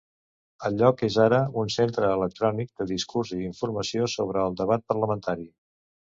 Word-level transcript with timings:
El 0.69 0.77
lloc 0.77 1.03
és 1.07 1.17
ara 1.25 1.41
un 1.63 1.69
centre 1.73 2.09
electrònic 2.13 2.73
de 2.81 2.89
discurs 2.93 3.35
i 3.37 3.41
informació 3.51 4.09
sobre 4.17 4.43
el 4.49 4.59
debat 4.65 4.89
parlamentari. 4.95 5.49